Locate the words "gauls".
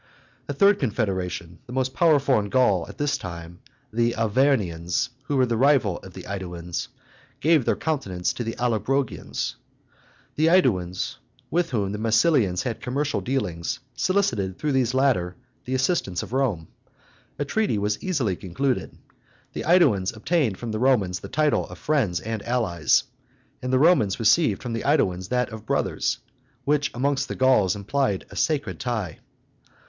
27.35-27.75